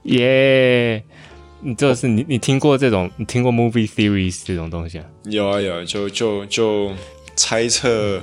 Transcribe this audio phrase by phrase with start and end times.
[0.04, 1.04] Yeah，
[1.62, 3.10] 你就是你，你听过这种？
[3.18, 5.06] 你听过 movie theories 这种东西啊？
[5.26, 6.92] 有啊有，就就就
[7.36, 8.22] 猜测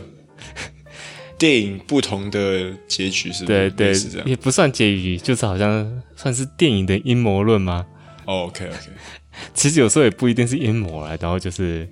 [1.44, 3.70] 电影不同的结局，是不是？
[3.70, 7.86] 对对，也不算结局，就是好像 算是电影的阴谋论吗
[8.24, 8.78] ？Oh, OK OK，
[9.54, 11.86] 其实有时候也不一定是阴谋啊，然后就是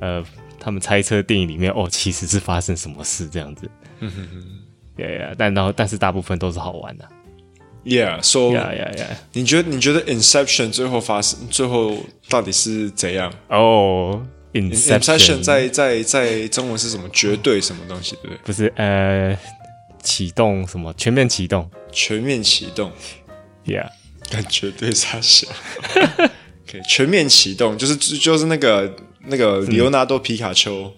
[0.00, 0.24] 呃，
[0.58, 3.70] 他们猜测电影里面哦，其实是发生什么事这样子。
[4.00, 4.42] 嗯哼哼，
[4.96, 7.08] 对呀，但然后但是大部分都是好玩的。
[7.84, 11.96] Yeah，so yeah yeah yeah，你觉得你觉得 Inception 最后发生最后
[12.28, 13.32] 到底是怎样？
[13.50, 14.26] 哦、
[15.42, 17.08] 在在在中文是什么？
[17.12, 18.16] 绝对什么东西？
[18.22, 18.38] 对不对？
[18.44, 19.36] 不是呃，
[20.02, 20.92] 启动什么？
[20.96, 21.70] 全面启动？
[21.92, 22.90] 全面启动
[23.66, 23.88] ？Yeah。
[24.30, 25.48] 感觉对他小，
[26.68, 30.92] OK，全面启动就是就是那个那个里奥纳多皮卡丘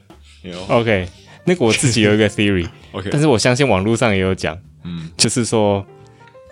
[0.67, 1.09] ，OK，
[1.45, 5.87] 那个我自己有一个 theory，OK， 但是我相信网络上也有讲，嗯，就是说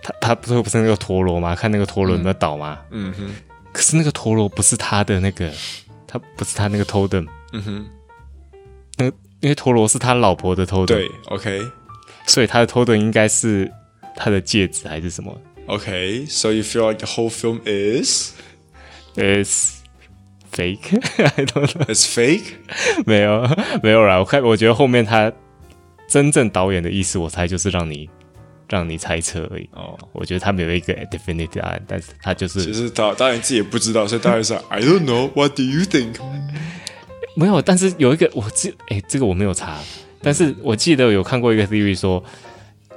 [0.01, 1.53] 他他不是不是那个陀螺吗？
[1.53, 2.79] 看那个陀螺有没有倒吗？
[2.93, 3.29] 嗯哼，
[3.73, 5.53] 可是那个陀螺不是他的那个，
[6.09, 7.87] 他不是他那个 totem，嗯哼，
[8.97, 9.05] 那
[9.41, 11.63] 因为陀螺是他老婆的 totem，对，OK，
[12.27, 13.71] 所以他的 totem 应该是
[14.17, 18.33] 他的戒指还是什么？Okay, so you feel like the whole film is
[19.17, 19.83] is
[20.51, 20.99] fake?
[21.19, 21.85] I don't know.
[21.85, 22.55] It's fake?
[23.05, 23.47] 没有
[23.83, 25.31] 没有啦，我看我觉得后面他
[26.09, 28.09] 真正导演的意思，我猜就是让你
[28.69, 29.69] 让你猜测而已。
[29.73, 35.31] 哦，我觉得他没有一个 definite 答案，但是他就是其实导导演自己也不知道，所以导演说 I don't know.
[35.35, 36.17] What do you think?
[37.35, 39.79] 没有，但是有一个我记哎，这个我没有查，
[40.23, 42.23] 但是我记得有看过一个 theory 说，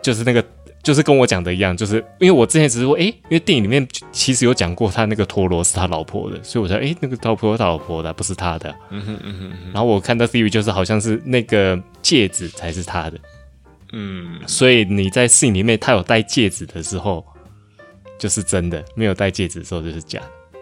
[0.01, 0.43] 就是那个。
[0.83, 8.73] 就是跟我讲的一样，就是因为我之前只是说，诶，因为电影里面其实有讲过他那个陀螺是他老婆的，所以我说，诶，那个老婆是他老婆的，不是他的。
[8.89, 9.51] 嗯哼嗯哼。
[9.71, 13.19] 然后我看到 theory 就是好像是那个戒指才是他的。
[13.91, 14.40] 嗯。
[14.47, 17.25] 所以你在戏里面他有戴戒指的时候，
[18.19, 20.59] 就是真的；没有戴戒指的时候就是假的，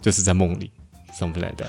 [0.00, 0.70] 就是在梦里
[1.12, 1.68] ，something like that。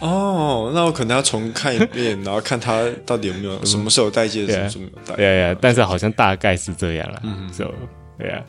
[0.00, 5.16] 哦，那我可能要重看一遍，然后看他到底有没有什么时候戴戒指，什么时候没有戴。
[5.16, 7.20] 对呀，但是好像大概是这样了。
[7.24, 7.72] 嗯，就
[8.18, 8.44] 对呀，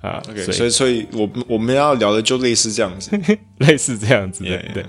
[0.00, 3.10] 啊，OK，所以所以我我们要聊的就类似这样子，
[3.58, 4.56] 类似这样子的。
[4.72, 4.86] 对，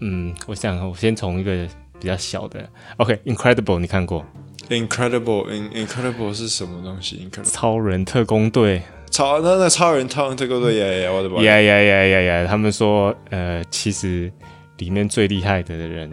[0.00, 1.68] 嗯，我想我先从一个
[2.00, 4.24] 比较小的，OK，Incredible，你看过
[4.68, 14.32] ？Incredible，In，Incredible 是什么东西？Incredible，超人特工队，超那那超人超人特工队，呀呀，我的妈，呀呀呀呀呀，他们说，呃，其实。
[14.78, 16.10] 里面最厉害的人，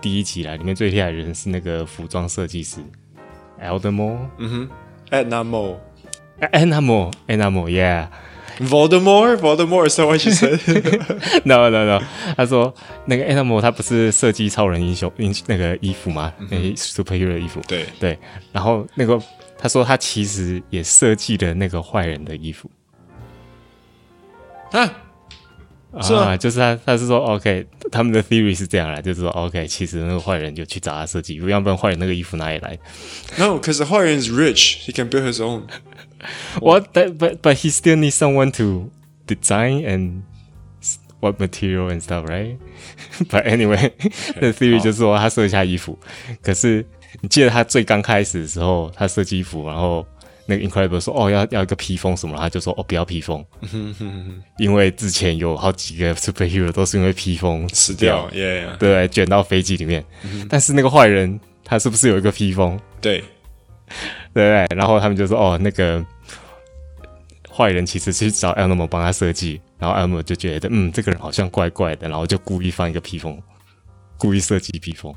[0.00, 2.76] 第一集来，里面最厉害的人是那个服装设计师
[3.60, 4.18] ，Voldemort。
[4.38, 4.68] 嗯哼
[5.10, 6.80] ，Edna Mode，Edna
[8.60, 12.02] Mode，Edna Mode，Yeah，Voldemort，Voldemort，is that what you said？No，No，No，
[12.36, 12.74] 他说
[13.06, 16.32] 那个 Mode 他不是设计超人英雄英那个衣服吗？
[16.50, 16.78] 那、mm hmm.
[16.78, 17.60] superhero 的衣服。
[17.66, 18.18] 对对，
[18.52, 19.20] 然后那个
[19.58, 22.70] 他说他其实也设计了那个坏人的衣服。
[24.72, 25.00] 啊？
[26.02, 32.76] 是啊，就是他，他是说，OK，他们的 theory 是这样啦，就是说，OK，其实那个坏人就去找他设计，要不然坏人那个衣服哪里来
[33.38, 35.62] ？No，cause the 坏人 is rich，he can build his own。
[36.60, 36.92] What?
[36.92, 38.90] But but he still needs someone to
[39.26, 40.22] design and
[41.20, 42.56] what material and stuff, right?
[43.30, 43.92] But anyway，
[44.40, 45.98] 那 theory 就是说他设计下衣服，
[46.42, 46.86] 可是
[47.20, 50.06] 你记得他最刚开始的时候，他设计衣服，然后。
[50.46, 53.42] 那个 Incredible 说哦，要要一个披风什么，他就说哦，不要披风，
[54.58, 58.28] 因为之前有好几个 Superhero 都是因为披风死掉，
[58.78, 60.04] 对，卷到飞机里面。
[60.50, 62.78] 但是那个坏人他是不是有一个披风？
[63.00, 63.24] 对，
[64.34, 66.04] 对，然后他们就说哦，那个
[67.56, 73.40] 坏人其实是找 Elmo 帮他设计，然后 Elmo 就觉得嗯，这个人好像怪怪的，然后就故意放一个披风，
[74.18, 75.14] 故意设计披风。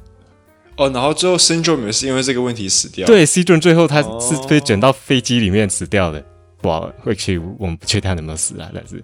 [0.75, 3.07] 哦，然后最后 Syndrome 也是因为这个问题死掉。
[3.07, 6.24] 对，Syndrome 最后他是被卷到飞机里面死掉的。
[6.63, 9.04] 哇、哦，回去我们不确定他有没有死啊，但是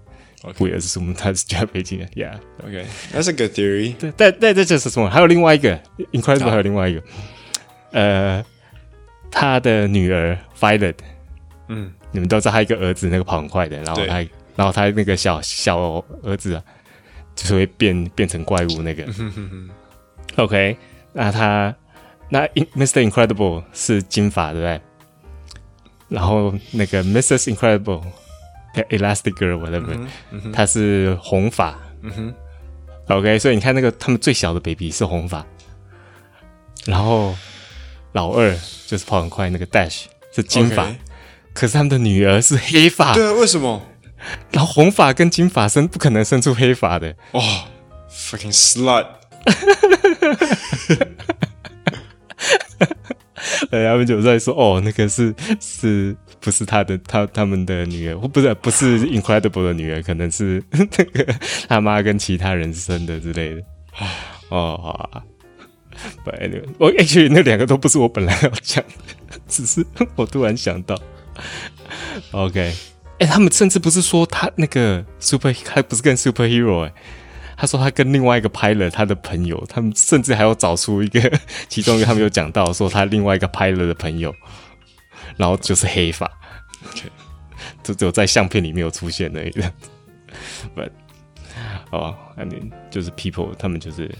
[0.59, 2.06] 我也是说他是卷到飞机的。
[2.15, 3.95] Yeah，OK，that's a good theory。
[3.95, 5.09] 对，但但这就是什么？
[5.09, 5.79] 还有另外一个
[6.12, 7.03] Incredible，还有另外一个，
[7.91, 8.45] 呃，
[9.31, 10.95] 他的女儿 Violet，
[11.69, 14.19] 嗯，你们都知道他一个儿子，那个跑很快的，然后他，
[14.56, 15.77] 然后他那个小小
[16.24, 16.63] 儿子啊，
[17.36, 19.06] 就是会变变成怪物那个。
[20.38, 20.77] OK。
[21.15, 21.75] 那他
[22.30, 23.07] 那 Mr.
[23.07, 24.81] Incredible 是金发，对不对？
[26.10, 27.54] 然后那个 Mrs.
[27.54, 30.07] Incredible，Elastic Girl whatever，
[30.51, 31.77] 她是红发。
[32.01, 32.33] 嗯哼。
[33.10, 35.45] OK，所以你看那个他们最小的 baby 是红发，
[36.86, 37.36] 然后
[38.13, 38.51] 老二
[38.88, 40.88] 就是跑很快那个 Dash 是金发，
[41.53, 43.13] 可是他们的女儿是黑发。
[43.13, 43.81] 对啊，为什么？
[44.51, 49.05] 然后红发跟金发生不可能生出黑发的哦、oh,，fucking slut。
[53.69, 58.15] 呃，他们就在说，哦，那个是是不是他的他他们的女儿？
[58.15, 61.35] 不是不是 Incredible 的女儿，可能是那 个
[61.67, 63.61] 他妈跟其他人生的之类的。
[64.50, 65.21] 哦，好啊。
[66.23, 66.31] 不，
[66.77, 69.85] 我 actually 那两个都不是我本来要讲的，只是
[70.15, 70.97] 我突然想到。
[72.31, 72.59] OK，
[73.19, 76.94] 哎、欸，他们甚至不是说他那个 super，还不是跟 superhero 哎、欸。
[77.56, 81.39] 他说他跟另外一个 pilot 他的朋友，他们甚至还要找出一个，
[81.69, 84.33] 其中一个他们有讲到说他另外一个 pilot 的朋友，
[85.38, 86.30] 然后就是黑发
[87.83, 89.62] 就只有在相片里面有出现的一个
[90.75, 90.89] ，But
[91.91, 94.13] 哦，I mean 就是 people 他们就是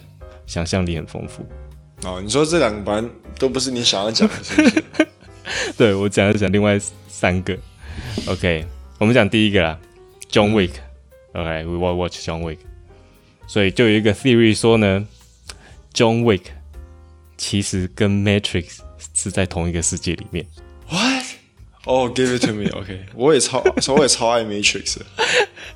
[0.46, 1.46] 想象力很丰富。
[2.04, 3.10] 哦，你说这两个班
[3.40, 4.84] 都不是你想要讲的，是不是？
[5.78, 7.58] 对，我讲一讲另外三个。
[8.28, 8.66] OK，
[9.00, 9.80] 我们讲第一个啦
[10.32, 10.72] ，John Wick。
[11.34, 12.60] OK，we will watch John Wick。
[13.48, 15.06] 所以就有一个 theory 说呢
[15.94, 16.44] ，John Wick
[17.38, 18.80] 其实跟 Matrix
[19.14, 20.46] 是在同一个世界里面。
[20.90, 21.26] What？
[21.86, 22.70] 哦、oh,，Give it to me。
[22.70, 23.62] OK，我也超，
[23.94, 24.98] 我也超爱 Matrix。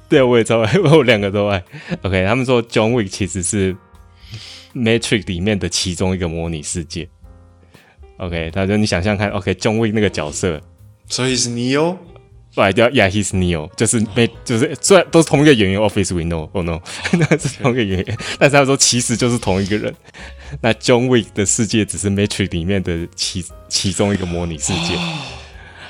[0.07, 1.61] 对，我也超爱，我两个都爱。
[2.03, 3.75] OK，他们说 John Wick 其实是
[4.73, 7.09] Matrix 里面的其中一个模拟世界。
[8.17, 10.61] OK，他说你想象看，OK，John Wick 那个角色，
[11.07, 11.97] 所以是 Neo。
[12.55, 16.81] 对，叫 Yeah，he's Neo，就是没，就是虽然都是同一个演员，Office we know，oh no，
[17.11, 19.93] 那是同一个演员，但是他说其实就是同一个人。
[20.61, 24.95] 那 John Wick 的世界只是 Matrix 里面的其其中一个模拟世界，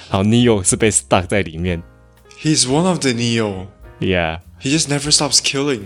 [0.09, 1.81] 好，Neo 是被 stuck 在里面。
[2.41, 3.67] He's one of the Neo。
[4.01, 5.83] Yeah，he just never stops killing。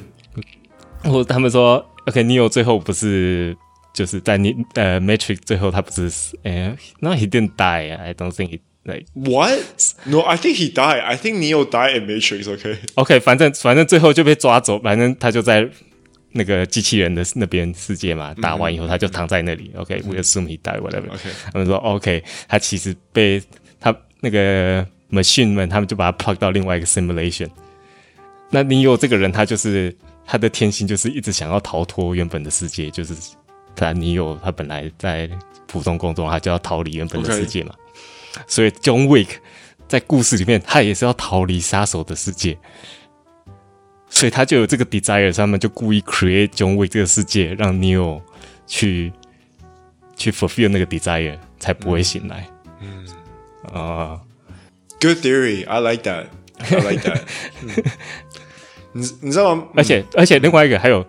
[1.03, 3.55] 我他们说，OK，Neo 最后不是
[3.93, 6.09] 就是在你呃 Matrix 最后他不是
[6.43, 8.59] 哎，No he didn't die，I don't think he。
[8.83, 9.59] Like what?
[10.05, 11.01] No, I think he died.
[11.01, 12.51] I think Neo died in Matrix.
[12.51, 15.69] OK, OK，反正反正最后就被抓走，反正他就在
[16.31, 18.33] 那个机器人的那边世界嘛。
[18.41, 19.71] 打完以后，他就躺在那里。
[19.75, 20.81] OK, we assume he died.
[20.81, 21.11] Whatever.
[21.13, 23.39] OK，他们说 OK，他其实被
[23.79, 27.49] 他那个 machine 们，他们就把他 plug 到另外一个 simulation。
[28.49, 29.95] 那 Neo 这个人，他就是
[30.25, 33.13] 他的天性就是一直想要逃脱原本的世界，就是
[33.81, 35.29] 他 Neo 他本来在
[35.67, 37.73] 普通工作，他就要逃离原本的世界嘛。
[38.33, 38.41] Okay.
[38.47, 39.27] 所以，John Wick
[39.87, 42.57] 在故事里面，他也是要逃离杀手的世界，
[44.09, 48.21] 所以他就有这个 desire，他们就故意 create John Wick 这个世界，让 Neo
[48.65, 49.11] 去
[50.15, 52.47] 去 fulfill 那个 desire，才不会醒来。
[52.79, 53.05] 嗯
[53.73, 54.19] 啊、
[54.99, 57.21] uh,，Good theory，I like that，I like that
[58.93, 59.67] 你你知道吗？
[59.75, 61.05] 而且而且另外一个还有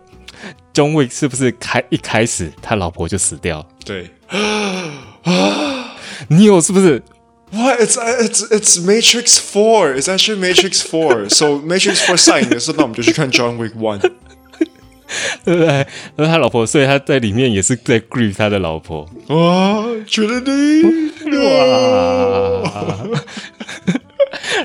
[0.73, 3.67] ，John Wick 是不是开一开始他老婆就死掉？
[3.85, 4.11] 对。
[4.29, 5.95] 啊，
[6.29, 7.03] 你有是不是
[7.51, 7.81] ？What?
[7.81, 9.95] It's it's it's Matrix Four.
[9.95, 11.29] It's actually Matrix Four.
[11.29, 14.01] So Matrix Four 上映的时候，那我们就去看 John Wick One，
[15.45, 15.67] 对不对？
[16.17, 19.07] 然后他老婆，所以他在里面也是在 grieve 他的老婆。
[19.29, 21.11] 哇，Trinity！
[21.39, 23.07] 哇！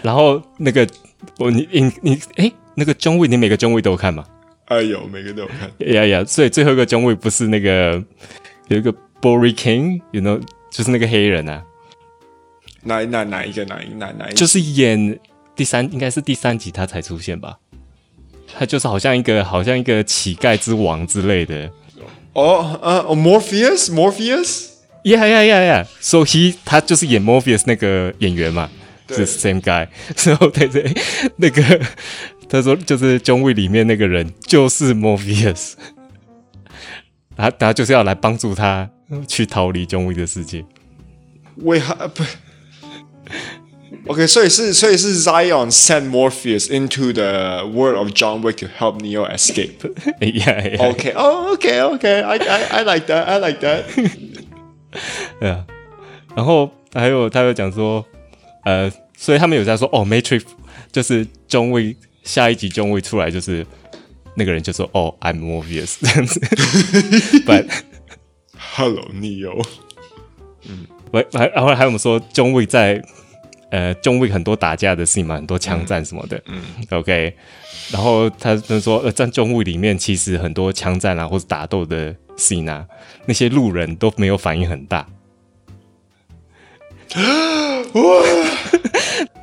[0.01, 0.87] 然后那个
[1.39, 4.23] 我你你你哎，那个 John Wick 你每个 John Wick 都有看吗？
[4.67, 5.71] 哎呦，每个都有看。
[5.93, 8.03] 呀呀，所以最后一个 John 不是那个
[8.67, 10.41] 有一个 Bory King，you know？
[10.69, 11.63] 就是那个黑人啊，
[12.83, 14.35] 哪哪哪一个哪一哪哪一个？
[14.35, 15.17] 就是演
[15.55, 17.57] 第三，应该是第三集他才出现吧？
[18.53, 21.71] 他就是好像一个好像一个乞丐之王之类的。
[22.33, 28.69] 哦，呃，Morpheus，Morpheus，Yeah Yeah Yeah Yeah，So he 他就是演 Morpheus 那个演员嘛，
[29.09, 29.87] 是 same guy。
[30.25, 30.93] 然后对对，
[31.37, 31.61] 那个
[32.49, 35.73] 他说就是 John Wick 里面那个人就是 Morpheus，
[37.35, 38.89] 他他就是要来帮助他。
[39.25, 40.65] 去逃离 John Wick 的世界。
[41.59, 42.25] 为何不
[44.07, 49.77] ？OK，所以是所以是 Zion sent Morpheus into the world of John Wick to help Neo escape.
[50.19, 50.89] Yeah.
[50.89, 51.11] OK.
[51.11, 51.79] Oh, OK.
[51.83, 52.21] OK.
[52.21, 53.23] I I I like that.
[53.23, 53.83] I like that.
[55.39, 55.65] 对啊。
[56.35, 58.05] 然后还有他又讲说，
[58.65, 60.43] 呃，所以他们有在说，哦，Matrix
[60.91, 61.95] 就是 John Wick
[62.27, 63.65] 下一集 John Wick 出来就是
[64.35, 66.39] 那个人就说，哦，I'm Morpheus 这样子。
[67.47, 67.65] But
[68.75, 69.65] Hello Neo，
[70.67, 73.01] 嗯，喂，还然后还有我们说 John Wick 在
[73.71, 77.33] 呃 John Wick 很多打架的戏嘛，很多枪战什么的，嗯，嗯，OK，
[77.91, 82.85] 然后他就说呃在 John Wick 里面其实很多枪战啊或者打斗的戏呢，
[83.25, 85.07] 那些路人都没有反应很大，哇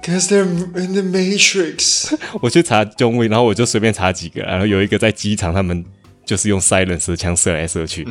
[0.02, 2.14] ，Cause they're in the Matrix。
[2.40, 5.84] 我去查 John Wick，然后我就随便查几个，然后有一个在机场他们。
[6.26, 8.02] 就是用 silence 的枪射来射去，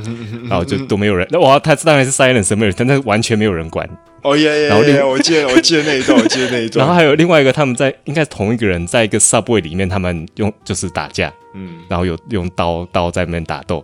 [0.48, 1.27] 然后就都没有人。
[1.31, 3.89] 那哇，他当然是 silence 没有人，但是完全没有人管，
[4.22, 6.86] 哦耶耶，然后另我记得我记得那一段，我记得那一段。
[6.86, 13.83] 然后还有另外一个，他们在应该是同一个人，在一个 subway 里面，他们用就是打架，嗯，然后有用刀刀在那边打斗。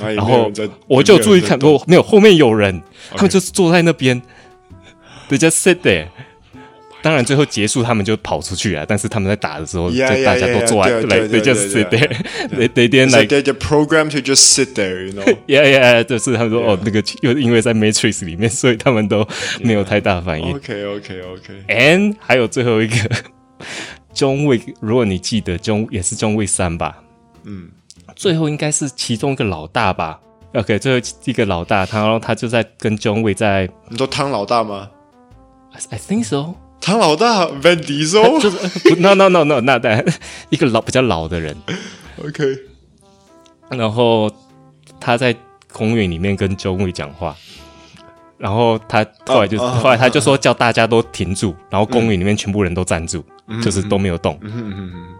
[0.00, 0.50] 然后
[0.88, 4.20] 我就注意看，我没有后面有人，他们就是坐在那边
[5.28, 6.06] ，they just sit there。
[7.02, 8.84] 当然最后结束，他们就跑出去了。
[8.84, 18.24] 但是他们在打的时候，就大家都坐在，they just sit there，they they didn't like the program to just sit there，you know？Yeah yeah，就是他们说哦，那个又因为在 Matrix
[18.24, 19.24] 里面，所以他们都
[19.60, 20.52] 没有太大反应。
[20.56, 21.64] OK OK OK。
[21.68, 22.96] And 还有最后一个
[24.12, 26.96] John Wick，如果你记得 John 也是 John Wick 三吧？
[27.44, 27.68] 嗯。
[28.16, 30.18] 最后应该是其中一个老大吧
[30.54, 33.68] ？OK，最后一个老大，他然后他就在跟 John Wick 在。
[33.90, 34.90] 你说汤老大吗
[35.90, 36.54] ？I think so。
[36.80, 38.40] 唐老大 Van Diesel。
[38.40, 40.04] 就是 No No No No，那代
[40.50, 41.56] 一个老比较老的人。
[42.22, 42.44] OK。
[43.70, 44.30] 然后
[45.00, 45.34] 他在
[45.72, 47.34] 公园里面跟 John Wick 讲话，
[48.38, 54.38] 然后他后来就、uh, uh, 后来他就说叫大家都停住，然后公园里面全部人都站住，嗯、就是都没有动。
[54.42, 55.14] 嗯嗯嗯嗯。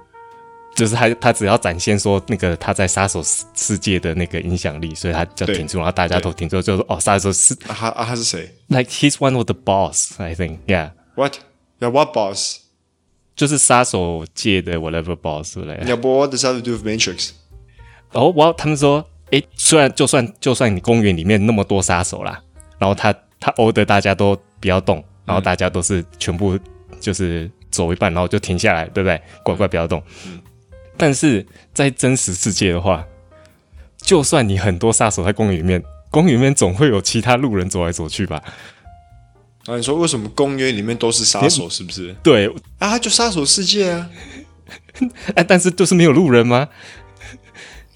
[0.76, 3.22] 就是他，他只要展现说那个他在杀手
[3.54, 10.58] 世界的那个影响力，所以他就停住，然后大家都停住，就说哦，杀手是他啊，他是谁？Like he's one of the boss, I think.
[10.66, 10.90] Yeah.
[11.14, 11.38] What?
[11.80, 12.58] Yeah, what boss?
[13.34, 15.78] 就是杀手界的 whatever boss 来。
[15.78, 17.30] Yeah, but what does that do with Matrix?
[18.12, 22.38] 然后我他们说，诶，虽然就算就算你公园里面那么多杀手啦，
[22.78, 26.58] 然后他他 order 大家都不要动，然后大家都是全部
[27.00, 29.18] 就是走一半，然后就停下来，对不对？
[29.42, 30.02] 乖乖不要动。
[30.26, 30.38] 嗯
[30.96, 33.04] 但是在真实世界的话，
[34.00, 38.42] 就算你很多杀手在公园里面，公园里面总会有其他路人走来走去吧？
[39.66, 41.68] 啊，你说为什么公园里面都是杀手？
[41.68, 42.14] 是不是？
[42.22, 42.48] 对
[42.78, 44.08] 啊，就杀手世界啊！
[45.34, 46.68] 哎， 但是就是没有路人吗？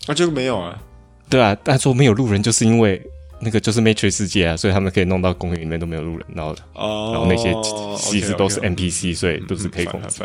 [0.07, 0.83] 啊，就没有啊？
[1.29, 3.01] 对啊，但说没有路人，就是因为
[3.41, 7.55] 那个就是 Matrix 世界啊，所以他们可以弄到公园里面都没有路人，然后、哦、然后那些
[7.97, 10.23] 其实都是 NPC，、okay, okay, 所以都是可以攻击。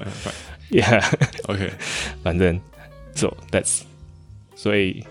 [0.72, 1.72] Yeah，OK，
[2.24, 2.60] 反正
[3.14, 3.82] ，so that's，
[4.56, 5.06] 所以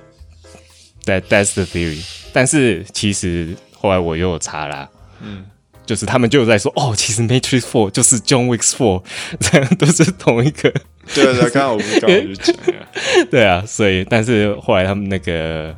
[1.05, 2.05] that that's the theory。
[2.33, 4.89] 但是其实后来我又有查啦，
[5.21, 5.45] 嗯，
[5.87, 9.05] 就是他们就有在说，哦，其实 Matrix Four 就是 John Wick Four，
[9.39, 10.73] 这 样都是同一个。
[11.15, 12.89] 对对，刚刚我们刚好就讲呀，
[13.31, 15.77] 对啊，所以但是后来他们那个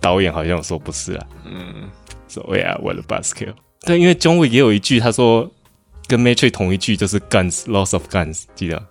[0.00, 1.88] 导演好像说不是啊，嗯，
[2.28, 3.54] 所以啊，我的 buzzkill。
[3.80, 5.50] 对，因为 John Wick 也有一句，他说
[6.08, 8.84] 跟 Matrix 同一句就是 guns，lots of guns，记得。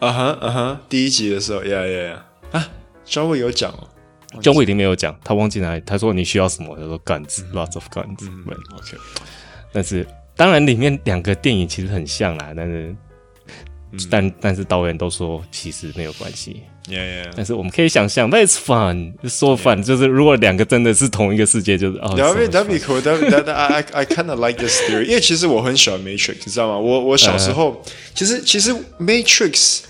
[0.00, 0.80] 啊哈啊哈！
[0.88, 2.24] 第一集的时候，呀呀呀！
[2.52, 2.68] 啊
[3.04, 3.88] ，John Wick 有讲哦
[4.40, 6.76] ，John Wick 里面有讲，他忘记哪里，他说你需要什么？
[6.76, 8.18] 他说 guns，lots of guns。
[8.20, 8.44] 嗯
[8.76, 8.96] ，OK。
[9.72, 12.94] 但是当然，里面两个电影其实很像啦，但是，
[14.08, 16.62] 但但是导演都说其实没有关系。
[16.88, 17.32] Yeah yeah。
[17.36, 19.82] 但是我们可以想象，That's fun，so fun。
[19.82, 22.14] 就是如果两个真的是同一个世界，就是哦。
[22.16, 23.02] That would be cool.
[23.02, 25.06] That that I I kind of like this theory。
[25.06, 26.78] 因为其实我很喜欢 Matrix，你知道吗？
[26.78, 27.82] 我我小时候
[28.14, 29.87] 其实其实 Matrix。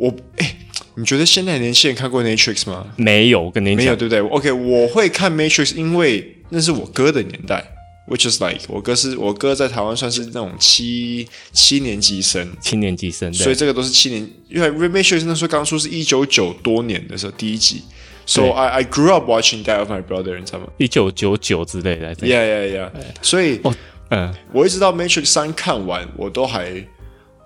[0.00, 0.56] 我哎、欸，
[0.94, 2.86] 你觉得现在年轻人看过 Matrix 吗？
[2.96, 7.62] 没有，跟你讲没有，对不对？OK，我会看 Matrix，因为那是我哥的年代
[8.08, 17.82] ，which is like 我哥是我哥在台湾算是那种七七年级生，七年级生，所以这个都是七年，因为 Matrix 那时候刚出是一九九多年的时候第一集
[18.24, 20.68] ，so I I grew up watching that of my brother，你知道吗？
[20.78, 22.90] 一九九九之类的，Yeah Yeah Yeah，
[23.20, 23.74] 所以哦，
[24.08, 26.82] 嗯，我一直到 Matrix 三看完，我都还。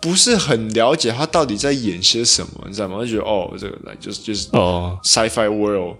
[0.01, 2.97] 不是很了解他到底在演些什么，你知道吗？
[2.99, 5.97] 我就觉得哦，这个来就是就是哦，sci-fi world，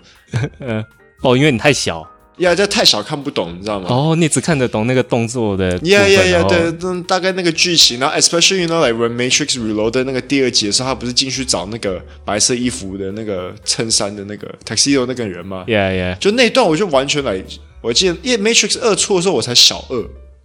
[0.61, 0.85] 嗯，
[1.23, 2.07] 哦，因为你太小，
[2.39, 3.87] 呀，这太小看不懂，你知道吗？
[3.89, 15.65] 哦，你只看得懂那个动作的，呀呀呀，对，大概那个剧情，然后 especially you know like when Matrix Reloaded 那个第二集的时候，他不是进去找那个白色衣服的那个衬衫的那个 tuxedo 那个人吗？
[15.69, 17.43] 呀呀，就那段我就完全来，
[17.81, 20.05] 我记得因为 Matrix 二出的时候我才小二。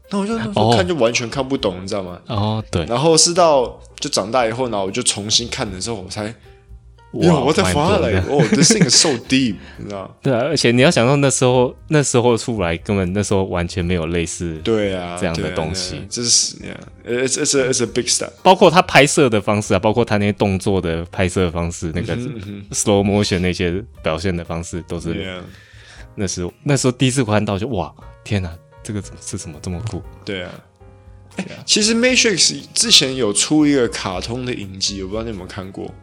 [0.09, 0.37] 那我就
[0.75, 1.81] 看就完全看不懂，oh.
[1.81, 2.19] 你知道吗？
[2.27, 2.85] 哦，oh, 对。
[2.85, 6.33] 然后是到就长大以后呢，我就重新看的时候，我才
[7.13, 10.15] 哇，我的发来哦，this thing is so deep，你知道？
[10.21, 18.29] 对啊，而且你要想到那时候，那时候出来根本那时候完全没有类似对啊这样的东西，这是 yeah，it's it's a it's a big step。
[18.43, 22.15] 包括他拍摄的方式啊，包括他那些动作的拍摄方式，那个
[22.71, 25.41] slow motion 那些表现的方式，都是
[26.13, 27.91] 那时候那时候第一次看到就哇，
[28.23, 28.55] 天哪！
[28.83, 30.01] 这个怎么是怎么这么酷？
[30.25, 30.51] 对啊，
[31.37, 35.93] 哎，其实 Matrix 之前有出一个卡通的影集，我不知道你有没有看过。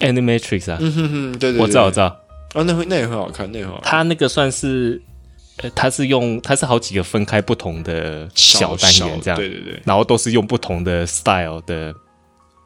[0.00, 2.06] Animatrix 啊，嗯哼哼，对对，我知道我知道。
[2.54, 3.90] 啊，那会那也很好看，那也很好看。
[3.90, 5.00] 它那个算是，
[5.58, 11.94] 呃，它是用它是好几个分开不同的小单元这样，对对对，然后都是用不同的 style 的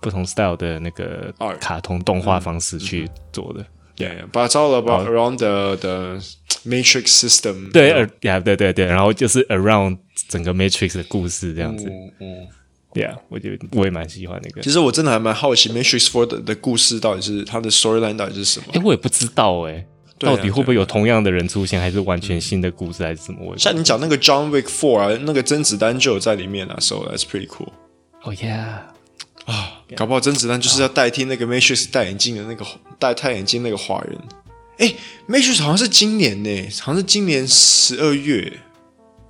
[0.01, 3.65] 不同 style 的那个卡通动画方式去做的。
[3.97, 6.21] Yeah, but it's all about around the the
[6.65, 7.71] Matrix system.
[7.73, 9.99] 对，呃，呀，对对对，然后就是 around
[10.29, 11.89] 整个 Matrix 的故事这样子。
[11.89, 12.49] 嗯嗯，
[12.93, 14.61] 对啊，我觉得我也蛮喜欢那个。
[14.61, 18.67] 其实我真的还蛮好奇 Matrix Four 的的故事到底是它的 storyline 到底是什么？
[18.75, 19.87] 哎，我也不知道哎，
[20.19, 23.57] 到底会不会有同样的人出现，还是完全新的故事，还是什么？
[23.57, 27.69] 像你讲那个 John Wick Four 啊，那个甄子丹就有在里面啊，so that's pretty cool。
[28.23, 28.81] Oh yeah。
[29.47, 32.67] 啊，搞不好甄子丹就是要代替那个 Matrix 戴眼镜的那个
[32.99, 34.19] 戴太阳眼镜那个华人。
[34.79, 34.93] 哎
[35.29, 38.59] ，Matrix 好像是今年呢，好像是今年十二月，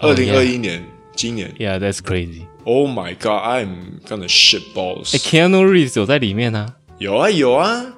[0.00, 0.92] 二零二一年，oh, yeah.
[1.14, 1.54] 今年。
[1.58, 2.46] Yeah，that's crazy。
[2.64, 5.14] Oh my God，I'm gonna shit balls。
[5.14, 6.74] 哎，Keanu Reeves 有在里面呢？
[6.98, 7.93] 有啊，有啊。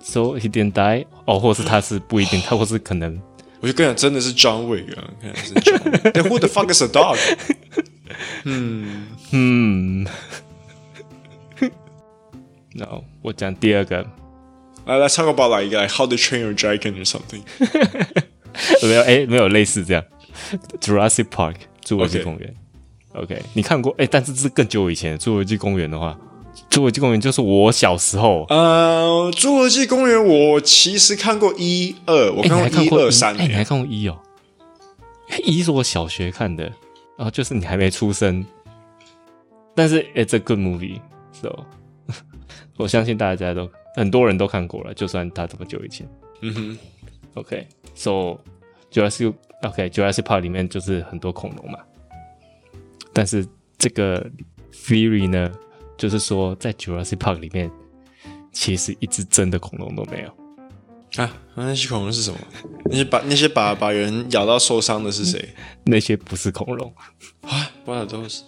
[0.00, 3.20] So he didn't die，哦，或是他是不一定，他或是可能，
[3.60, 7.18] 我就跟你讲，真的是 John Wick 啊，看是 John Wick。Then who the fuck is a dog？
[8.44, 10.06] 嗯嗯，
[12.74, 14.06] 然后我讲第二个，
[14.86, 17.42] 来来 talk about like like how to train your dragon or something。
[18.82, 20.04] 没有，哎，没有类似这样，
[20.80, 22.54] Jurassic Park，侏罗纪公园。
[23.14, 23.92] OK，你看过？
[23.98, 26.16] 哎，但是这是更久以前，侏罗纪公园的话。
[26.71, 34.17] 侏罗纪公园就是我小时候，呃，侏罗纪公园我其实看过一二，我看过一二三，哎，你还看过一哦？
[35.43, 36.63] 一是我小学看的，
[37.17, 38.45] 然后就是你还没出生，
[39.75, 41.65] 但是 it's a good movie，so
[42.77, 46.07] 我相信大家都很多人都看过了，就算它这么久以前，
[46.39, 46.77] 嗯哼
[47.33, 48.37] ，OK，so
[48.89, 51.79] Jurassic OK Jurassic Park 里面就是很多恐龙嘛，
[53.11, 53.45] 但是
[53.77, 54.25] 这个
[54.73, 55.51] theory 呢？
[56.01, 57.69] 就是说，在 Jurassic Park 里面，
[58.51, 61.31] 其实一只真的恐龙都没有啊！
[61.53, 62.39] 那些恐龙是什么？
[62.85, 65.49] 那些把那些把把人咬到受伤的是谁？
[65.83, 66.91] 那些不是恐龙
[67.41, 67.69] 啊！
[67.85, 68.41] 不然都是。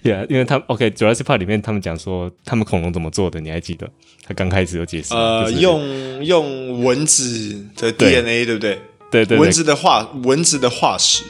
[0.00, 3.90] 对啊，因为他们 OK Jurassic Park 里面，他们讲说他们恐龙怎么做的，你还记得？
[4.24, 8.80] 他刚开始有解释，呃，就是、用用蚊子的 DNA，对，对不对？
[9.10, 11.24] 对对，对，蚊子的化蚊子的化石，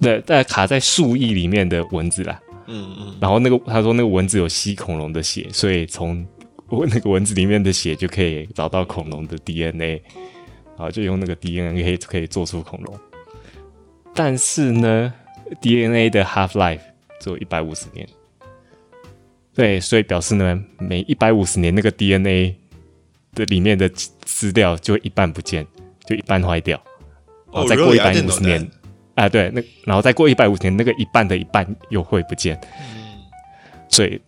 [0.00, 2.40] 对，在卡在树翼里面的蚊子啦。
[2.66, 6.26] 嗯嗯，然后那个他说那个蚊子有吸恐龙的血，所以从
[6.88, 10.02] 那个蚊子里面的血就可以找到恐龙的 DNA，
[10.76, 12.98] 然后就用那个 DNA 可以可以做出恐龙。
[14.14, 15.12] 但是呢
[15.60, 16.80] ，DNA 的 half life
[17.20, 18.08] 只有一百五十年，
[19.54, 22.56] 对，所以表示呢，每一百五十年那个 DNA
[23.34, 25.66] 的里面的资料就一半不见，
[26.04, 26.82] 就一半坏掉，
[27.52, 28.58] 然后再过一百五十年。
[28.58, 28.85] Oh, really?
[29.16, 33.16] 啊，对，那然后再过一百五十年，那个一半的一半又会不见，嗯、
[33.88, 34.20] 所以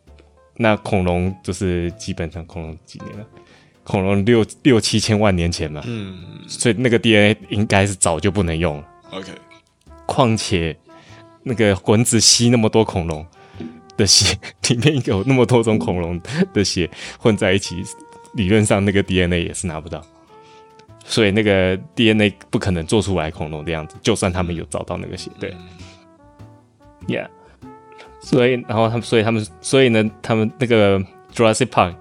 [0.56, 3.26] 那恐龙就是基本上恐龙几年了，
[3.84, 8.84] 恐龙六六七千万年前嘛，嗯，所以那个 DNA 应该是早就不能用了。
[9.10, 9.30] OK，
[10.06, 10.76] 况且
[11.42, 13.24] 那个蚊子吸那么多恐龙
[13.96, 14.38] 的血，
[14.70, 16.20] 里面有那么多种恐龙
[16.54, 17.76] 的血混在一起，
[18.34, 20.02] 理论上那个 DNA 也是拿不到。
[21.10, 25.56] 所以那个 DNA 不可能做出来恐龙的样子，就算他们有找到那个血，对
[27.06, 27.26] ，Yeah，
[28.20, 31.00] 所以然后他们，所以他们，所以呢，他们那个
[31.34, 31.94] Jurassic Park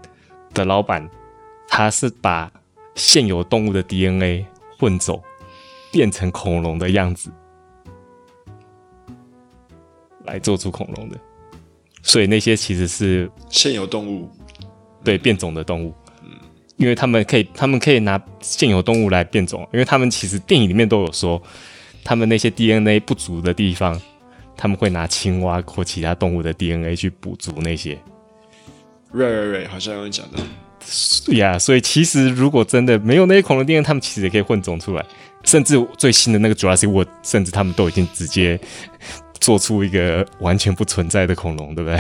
[0.54, 1.10] 的老板，
[1.70, 2.52] 他是把
[2.96, 4.46] 现有动物的 DNA
[4.78, 5.24] 混走，
[5.90, 7.32] 变成恐龙的样子，
[10.26, 11.18] 来做出恐龙的，
[12.04, 14.30] 所以那些其实是现有动物，
[15.02, 15.94] 对，变种的动物。
[16.78, 21.42] 因为他们可以，他们可以拿现有动物来变种，因为他们其实电影里面都有说，
[22.04, 24.00] 他们那些 DNA 不足的地方，
[24.56, 27.98] 他们会拿青蛙或其他动物的 DNA 去补足那些。
[29.12, 30.38] 瑞瑞瑞，好像有讲的。
[31.36, 35.06] 呀，yeah, 所以其实如果真的没有那些恐龙 DNA，他们其实也可以混种出来。
[35.44, 38.60] 甚至最新的那个 Jurassic World，甚至他们都已经直接
[39.40, 42.00] 做出一个完全不存在的恐龙，对不对？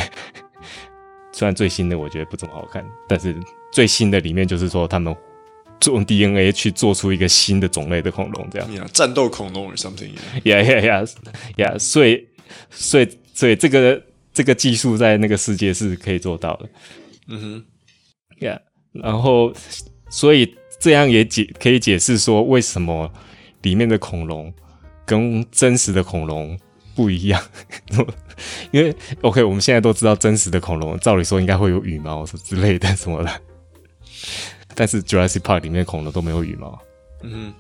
[1.32, 3.36] 虽然最新的我觉得不怎么好看，但是。
[3.71, 5.15] 最新的里面就是说，他们
[5.86, 8.67] 用 DNA 去做出一个新的种类的恐龙，这样。
[8.69, 10.10] Yeah, 战斗恐龙 or something.
[10.43, 11.10] Yeah, yeah, yeah,
[11.56, 11.80] yeah.
[11.80, 12.27] 所以，
[12.71, 14.01] 所以，所以这个
[14.34, 16.69] 这个技术在那个世界是可以做到的。
[17.27, 17.65] 嗯哼。
[18.39, 18.60] Yeah，
[18.91, 19.53] 然后，
[20.10, 23.12] 所以这样也解可以解释说，为什么
[23.62, 24.53] 里面的恐龙
[25.06, 26.58] 跟真实的恐龙
[26.95, 27.41] 不一样。
[28.71, 33.41] 因为 OK，我们现在都知道真实的恐龙，照理说应该会有羽毛之类的什么的。
[34.76, 36.80] 但是 Jurassic Park 里面恐龙都没有羽毛，
[37.24, 37.32] 嗯。
[37.32, 37.54] 哼，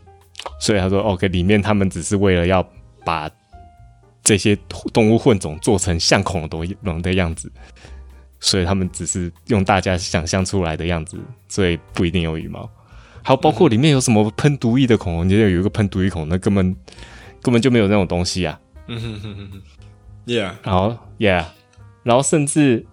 [0.59, 2.67] 所以他说 OK，里面他们只是为了要
[3.03, 3.29] 把
[4.23, 4.55] 这些
[4.93, 6.47] 动物混种做成像恐
[6.81, 7.51] 龙的样子，
[8.39, 12.69] 所以他们只是用大家想象出来的样子，所以不一定有羽毛。
[13.23, 16.75] 还有包括里面有什么喷毒液的恐龙，你有一个喷毒液恐龙，那根本
[17.41, 18.59] 根本就没有那种东西啊。
[18.87, 19.61] 嗯哼哼哼哼
[20.25, 21.45] ，Yeah，然后 Yeah，
[22.03, 22.85] 然后甚至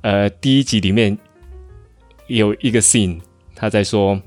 [0.00, 1.18] 呃第一集里面
[2.26, 3.20] 有一个 scene，
[3.54, 4.20] 他在说，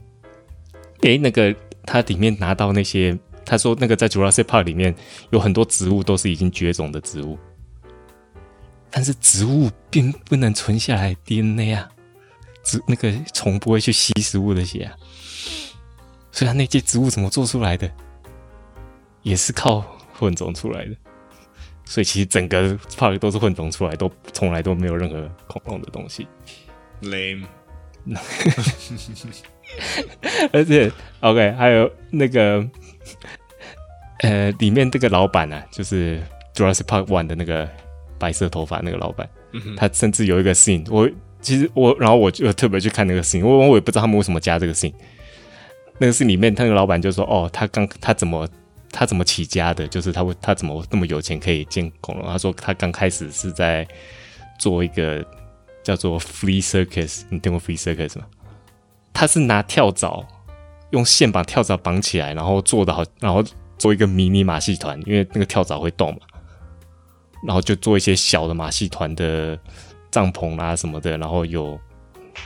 [1.02, 4.96] 诶，那个他里面拿到那些，他说那个在 Jurassic Park 里面
[5.32, 7.38] 有很多植物都是已经绝种的植物，
[8.92, 11.90] 但是植物并不能存下来 DNA 啊，
[12.64, 14.96] 植那个虫不会去吸食物的血啊，
[16.32, 17.92] 所以他那些植物怎么做出来的，
[19.24, 19.82] 也是靠
[20.14, 20.96] 混种出来的。
[21.84, 26.28] 所以其实整个 park 都是混种出来，都从来都没有任何恐龙的东西。
[27.02, 27.46] Lame。
[30.54, 32.66] 而且，OK，还有那个，
[34.20, 36.22] 呃，里面这个老板啊，就是
[36.56, 37.68] Jurassic Park One 的那个
[38.18, 41.10] 白色头发那个老板，嗯、他甚至有一个 scene，我
[41.42, 44.94] 其实我，然后我就特别去看那个 scene，我我也不知道他们为什么加这个 scene。
[46.00, 48.48] 那个 scene 里面，那个老板就说：“哦，他刚他怎么？”
[48.90, 49.86] 他怎么起家的？
[49.86, 52.26] 就是他会，他怎么那么有钱可以建恐龙？
[52.26, 53.86] 他说他刚开始是在
[54.58, 55.24] 做一个
[55.88, 58.26] 叫做 Free Circus，你听过 Free Circus 吗？
[59.14, 60.26] 他是拿跳蚤
[60.90, 63.42] 用线把跳蚤绑起来，然后做的好，然后
[63.78, 66.20] 做一个迷你马戏团，因为那个跳蚤会动嘛，
[67.44, 69.58] 然后就做一些小的马戏团的
[70.12, 71.80] 帐篷啊什么的，然后有。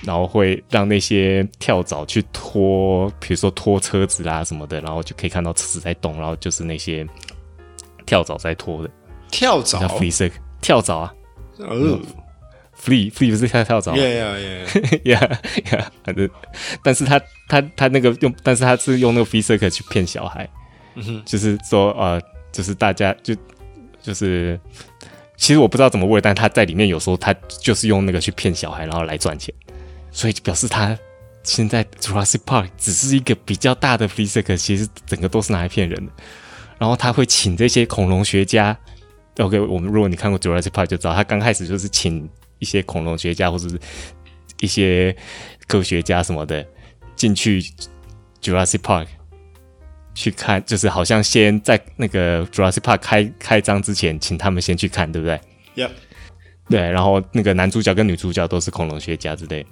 [0.06, 7.06] 然后会让那些跳蚤去拖，比如说拖车子啦什么的，然后就可以看到车子在动，然后就是那些
[8.06, 8.90] 跳蚤在拖的。
[9.30, 9.86] 跳蚤
[10.62, 11.14] 跳蚤啊。
[12.82, 13.12] 哦。
[13.12, 13.94] Flea，Flea 不是跳跳蚤。
[13.94, 15.86] Yeah yeah yeah yeah yeah。
[16.04, 16.30] 反正，
[16.84, 20.50] 但是他他他那个用，但是他是用那个 Flea Circus 去骗小孩。
[20.96, 21.24] 嗯哼。
[21.26, 23.36] 就是说，呃，就是大家就
[24.02, 24.60] 就是，
[25.38, 29.54] 其实我不知道怎么问，但他在里面有时候他就是用那个去骗小孩，然后来赚钱。
[30.12, 30.98] 所以表示他
[31.44, 36.12] 现在 Jurassic Park 只是一个比较大的 Flea Circus，其实整个都是拿来骗人的。
[36.78, 38.76] 然后他会请这些恐龙学家
[39.38, 42.28] ，OK，我们如果你看过 Jurassic Park 就知道，他刚开始就是请
[42.62, 43.78] 一些恐龙学家或者是
[44.60, 45.14] 一些
[45.68, 46.66] 科学家什么的
[47.16, 47.62] 进去
[48.42, 49.08] Jurassic Park
[50.14, 55.42] 去看，就是好像先在那个 Jurassic Park 开开张之前，请他们先去看，对不对
[55.76, 55.90] ？Yep。
[56.70, 59.66] 对，然后那个男主角跟女主角都是恐龙学家之类。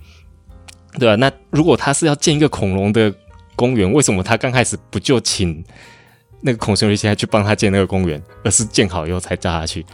[0.98, 3.14] 对啊，那如果他是要建一个恐龙的
[3.56, 5.64] 公园，为什么他刚开始不就请
[6.42, 9.86] 那个恐龙学家去帮他建那个公园，而是建好以后才叫他去？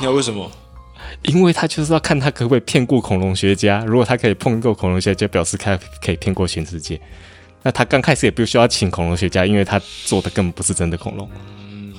[0.00, 0.50] 那为什么？
[1.22, 3.84] 因为他就是要看他可不可以骗过恐龙学家。
[3.84, 7.00] 如果他可以碰过恐龙学家，就表示他可以骗过全世界。
[7.62, 11.30] 那他刚开始也不需要请恐龙学家，因为他做的根本不是真的恐龙。
[11.70, 11.94] 嗯、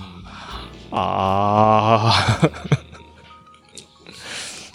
[0.89, 2.11] 啊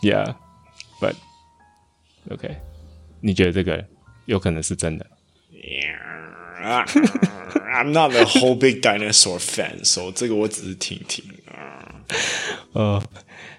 [0.02, 1.14] ，Yeah，but。
[2.28, 2.56] OK，
[3.20, 3.84] 你觉得这个
[4.24, 5.06] 有可能是真的
[6.64, 11.94] ？Yeah，I'm not a whole big dinosaur fan，所以这个我只是听听啊。
[12.72, 13.00] 呃，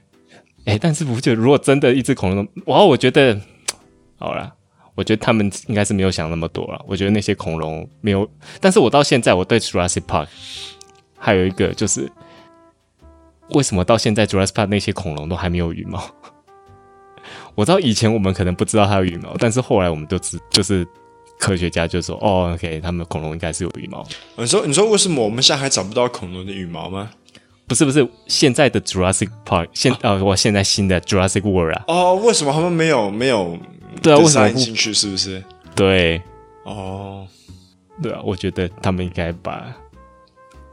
[0.67, 3.39] 哎，但是我觉得如果真的一只恐龙，哇，我觉得
[4.19, 4.53] 好了，
[4.95, 6.83] 我觉得他们应该是没有想那么多了。
[6.85, 10.27] 我觉得那些恐龙没有，但是我到现在我对 Jurassic Park
[11.17, 12.11] 还有一个就是，
[13.51, 16.03] 为什么到现在 Jurassic Park 那些恐龙都还没有羽毛？
[17.55, 20.85] 我知道以前我们可能不知道它有羽毛，但是后来我们都知，就是
[21.39, 27.09] 科学家就说：“哦，OK，他们恐龙应该是有羽毛。”你说，你说为什么我们现在还找不到恐龙的羽毛吗？
[27.67, 31.83] 不是，不是，现在的 Jurassic Park，现呃，我、现在新的 Jurassic World 啊。
[31.87, 33.57] 哦，为什么他们没有没有？
[34.01, 34.93] 对啊，为什么进去？
[34.93, 35.43] 是不是？
[35.75, 36.21] 对。
[36.63, 37.27] 哦，
[38.01, 39.75] 对啊，我觉得他们应该把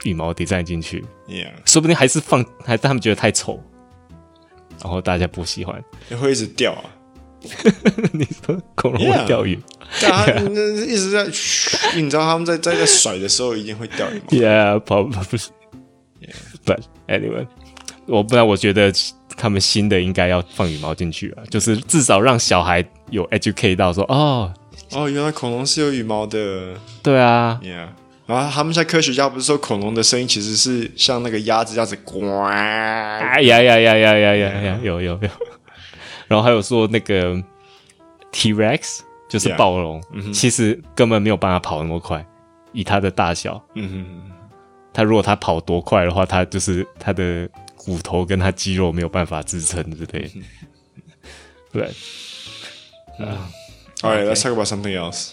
[0.05, 1.05] 羽毛 design 进去。
[1.27, 3.61] Yeah，说不定还是放，还是他们觉得太丑。
[4.83, 6.85] 然后大家不喜欢，也会一直掉啊！
[8.13, 9.59] 你说恐龙会掉羽
[10.03, 10.09] 毛？
[10.09, 10.27] 啊，
[10.87, 11.25] 一直在，
[11.97, 14.39] 你知道他们在在在甩的时候一定会掉羽毛。
[14.39, 15.51] Yeah，跑不是
[16.65, 17.47] ，But anyway，
[18.07, 18.93] 我不然我觉得
[19.37, 24.53] 他们新的应该要放羽毛进去啊，就是至少让小孩有 educate 到说哦
[24.93, 26.75] 哦，原来恐龙是有羽毛的。
[27.03, 27.89] 对啊，Yeah。
[28.27, 32.25] 然后他们现在科学家不是说恐龙的声音其实是像那个鸭子这样子呱？
[32.43, 34.79] 哎呀呀呀呀呀呀呀！
[34.83, 35.29] 有有有。
[36.27, 37.43] 然后还有说那个
[38.33, 42.25] T-Rex 就是暴龙其实根本没有办法跑那么快，
[42.73, 43.63] 以它的大小。
[43.75, 44.34] 嗯哼。
[44.95, 50.31] 它如果他跑多快的话，他就是他的骨头跟他肌肉没有办法支撑之类。
[51.73, 51.83] 对。
[53.19, 53.51] 啊。
[54.01, 55.33] Alright, let's talk about something else.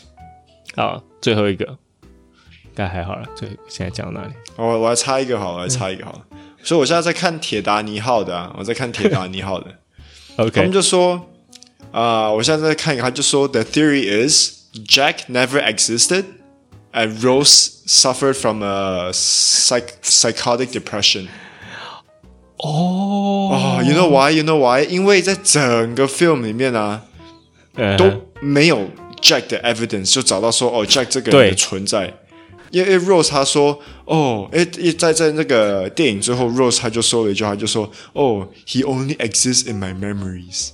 [0.76, 1.78] 好，最后一个。
[2.74, 4.34] 该还好了，所以现在讲到哪里？
[4.56, 6.22] 我我来插一个好了，我来插一个好
[6.64, 9.68] 所以我现在在看铁达尼号的，啊，我在看铁达尼号的。
[10.38, 11.16] OK，他们就说
[11.92, 16.24] 啊、呃，我现在在看一个，他就说 The theory is Jack never existed,
[16.93, 21.29] and Rose suffered from a psych psychotic depression。
[22.59, 24.31] 哦哦，You know why?
[24.31, 24.83] You know why?
[24.85, 27.03] 因为在整个 film 里面啊，
[27.99, 28.89] 都没有
[29.21, 32.15] Jack 的 evidence，就找到说哦，Jack 这个人的存在。
[32.71, 40.71] 因为 Rose 他说哦，诶，在在那个电影最后，Rose 他就说了一句话，就说哦，He only exists in my memories。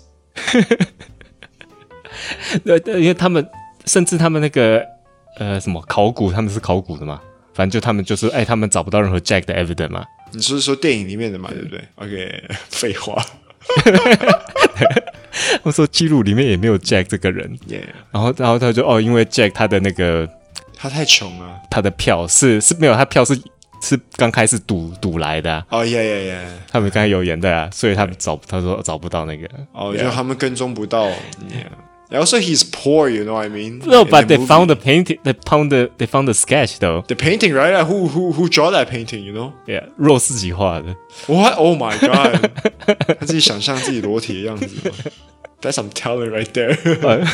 [2.65, 3.47] 对对，因为他们
[3.85, 4.85] 甚至他们那个
[5.38, 7.20] 呃什么考古，他们是考古的嘛，
[7.54, 10.06] 反正就他们就是哎，他们找不到任何 Jack 的 evidence 嘛。
[10.32, 13.24] 你是说电影里面的嘛，对不对？OK， 废话。
[15.64, 17.58] 我说记录里面也没有 Jack 这个人。
[18.12, 20.28] 然后然后他就哦，因为 Jack 他的那个
[20.76, 23.40] 他太穷了，他的票是是没有，他票是
[23.82, 25.64] 是刚开始赌赌来的。
[25.70, 29.48] 哦耶耶耶，他们刚才有演的啊，所以他们找他说找不到那个。
[29.74, 31.08] 哦，就他们跟踪不到。
[31.08, 31.68] Yeah.
[32.11, 33.09] Also, he's poor.
[33.09, 33.79] You know what I mean?
[33.87, 35.19] No, but they found the painting.
[35.25, 37.03] They found the they found the sketch though.
[37.09, 37.83] The painting, right?
[37.87, 39.25] Who who who draw that painting?
[39.25, 39.53] You know?
[39.67, 40.95] Yeah, Rose 自己画的。
[41.27, 41.55] What?
[41.57, 42.51] Oh my god!
[43.19, 44.69] 他自己想象自己裸体的样子。
[45.63, 46.77] That's some talent right there.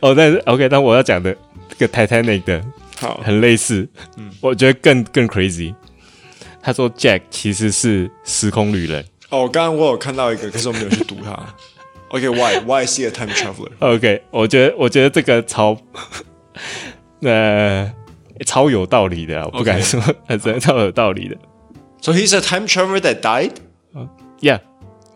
[0.00, 1.36] 哦，但是 OK，但我要讲的
[1.68, 2.64] 这个 Titanic 的，
[2.98, 3.86] 好，很类似。
[4.16, 5.74] 嗯，我觉得更更 crazy。
[6.62, 9.04] 他说 Jack 其实是时空旅人。
[9.28, 11.54] 哦，刚刚我有看到一个，可是我没有去读它。
[12.10, 15.78] OK，why why is he a time traveler？OK， 我觉得我觉得这个超
[17.20, 17.88] 呃
[18.44, 21.36] 超有道理的，我不敢说，还是超有道理的。
[22.00, 23.52] So he's a time traveler that died?
[24.40, 24.58] Yeah,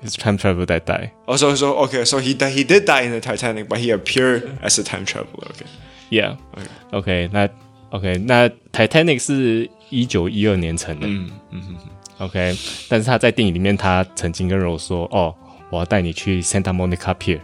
[0.00, 1.10] he's a time traveler that died.
[1.26, 4.50] Oh, so so okay, so he he did die in the Titanic, but he appeared
[4.62, 5.48] as a time traveler.
[5.50, 5.66] Okay,
[6.10, 6.36] yeah,
[6.92, 7.48] OK，那
[7.90, 11.08] OK，那 Titanic 是一九一二年成的。
[11.08, 11.76] 嗯嗯嗯。
[12.18, 12.56] OK，
[12.88, 15.34] 但是他在电影里面，他曾经跟 Rose 说：“哦。”
[15.69, 17.39] 我要带你去 Santa Monica Pier，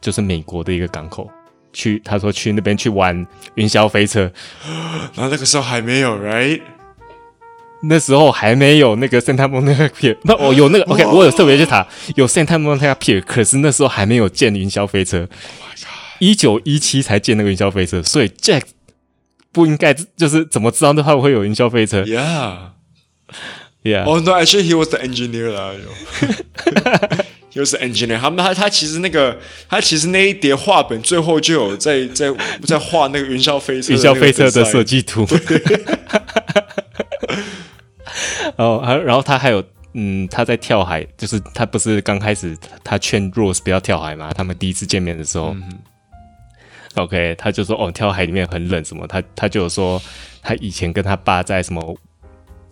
[0.00, 1.30] 就是美国的一个港口。
[1.72, 4.30] 去，他说去那边去玩云霄飞车。
[5.14, 6.60] 然后那个时候还没有，right？
[7.82, 10.16] 那时候还没有那个 Santa Monica Pier。
[10.24, 15.20] 那我有那个，OK，我有特别去查，有 Santa Monica Pier，可是那时候还没有建云霄飞车。
[15.20, 15.28] Oh！
[16.18, 18.62] 一九一七才建那个云霄飞车，所以 Jack
[19.52, 22.56] 不应该就是怎么知道那会会有云霄飞车？Yeah。
[23.82, 24.04] Yeah.
[24.04, 25.72] Oh no, actually he was the engineer 啦。
[27.52, 28.18] He was the engineer。
[28.20, 29.36] 他们他他其实那个
[29.68, 32.32] 他其实那一叠画本最后就有在在
[32.64, 33.92] 在画那个云霄飞车。
[33.92, 35.26] 云霄飞车的设计图。
[38.56, 39.64] 哦，还然后他还有
[39.94, 44.30] 嗯，他在跳海，就是他不是刚开始他劝 Rose 不要跳海嘛？
[44.32, 45.78] 他们第一次见面的时候、嗯、
[46.96, 49.06] ，OK，他就说哦，跳海里面很冷什么？
[49.06, 50.00] 他他就有说
[50.42, 51.96] 他以前跟他爸在什么？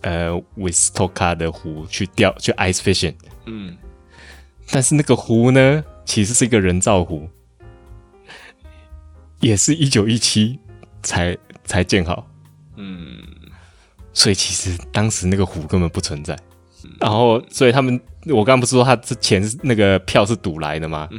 [0.01, 3.77] 呃，Wistoka 的湖去钓去 ice fishing，嗯，
[4.71, 7.27] 但是那个湖呢，其实是一个人造湖，
[9.41, 10.57] 也是一九一七
[11.03, 12.25] 才才建好，
[12.77, 13.21] 嗯，
[14.13, 16.33] 所以其实当时那个湖根本不存在，
[16.85, 21.09] 嗯、然后所以他们，我刚刚不是说他之前那个票是赌来的吗？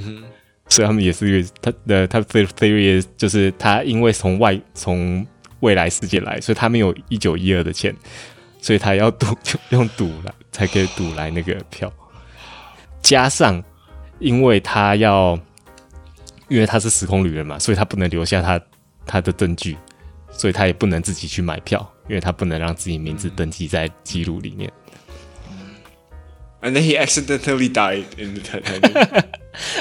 [0.71, 5.27] 所以他们也是他的他的 theory 就是他因为从外从
[5.59, 7.95] 未来世界来，所以他没有一九一二的钱。
[8.63, 11.91] 所以他要赌，就用赌来才可以赌来那个票，
[13.01, 13.63] 加上
[14.19, 15.39] 因为他要，
[16.49, 18.61] 因为他是时空旅人嘛，所以他不能留下他
[19.07, 19.79] 他的证据，
[20.31, 24.71] 所以他也不能自己去买票，因为他不能让自己名字登记在记录里面。
[26.61, 29.25] And then he accidentally died in the Titanic.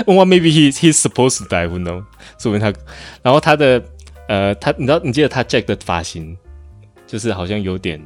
[0.06, 1.68] Well, maybe he he's supposed to die.
[1.68, 2.06] Who knows?
[2.38, 2.74] 说明他，
[3.22, 3.84] 然后他的
[4.30, 6.38] 呃，他你知道你记得他 Jack 的发型，
[7.06, 8.02] 就是好像有点。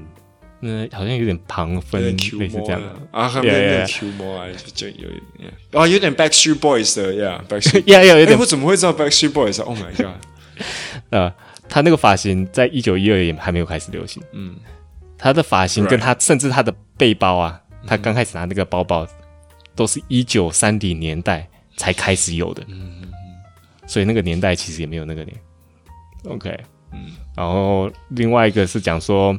[0.65, 2.81] 嗯，好像有点旁分，类似这样。
[2.81, 10.15] 的啊，后面有点 Q 毛啊，就有一点，啊，有点 Backstreet Boys 的，Yeah，Backstreet，呀呀，有点，我怎么会知道 Backstreet Boys 啊？Oh my god！
[11.11, 11.33] 呃，
[11.67, 14.55] 他那个发型在一九一二年还没有开始流行，嗯，
[15.17, 19.05] 他的发型跟他甚至他的背包啊，他刚开始拿那个包包，
[19.75, 21.45] 都是一九三零年代
[21.75, 23.11] 才开始有的，嗯嗯，
[23.85, 25.35] 所以那个年代其实也没有那个年
[26.29, 26.57] ，OK，
[26.93, 29.37] 嗯，然后另外一个是讲说。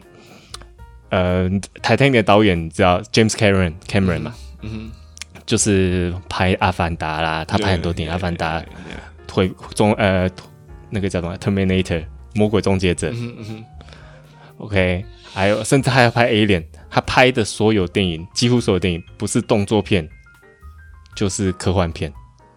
[1.11, 1.49] 呃
[1.83, 4.35] ，，Titanic 的导演叫 James Cameron Cameron 嘛，
[5.47, 8.61] 就是拍《阿凡达》啦，他拍很多电影，《阿凡达》
[9.27, 10.29] 推中呃
[10.91, 12.01] 那个叫什么《Terminator》
[12.35, 13.65] 魔鬼终结者，嗯嗯
[14.59, 20.09] ，OK，还有甚至还要拍《Alien》，他拍的所有电影，几乎所有电影不是动作片，
[21.15, 22.13] 就是科幻片，